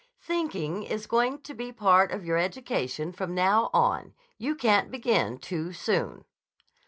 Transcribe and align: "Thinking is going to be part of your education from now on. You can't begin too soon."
"Thinking 0.23 0.81
is 0.81 1.05
going 1.05 1.41
to 1.43 1.53
be 1.53 1.71
part 1.71 2.11
of 2.11 2.25
your 2.25 2.39
education 2.39 3.11
from 3.13 3.35
now 3.35 3.69
on. 3.71 4.15
You 4.39 4.55
can't 4.55 4.89
begin 4.89 5.37
too 5.37 5.73
soon." 5.73 6.25